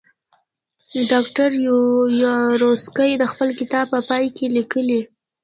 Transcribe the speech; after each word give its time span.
ډاکټر 1.11 1.49
یاورسکي 2.23 3.11
د 3.17 3.23
خپل 3.31 3.49
کتاب 3.59 3.85
په 3.93 3.99
پای 4.09 4.25
کې 4.35 4.45
لیکي. 4.55 4.99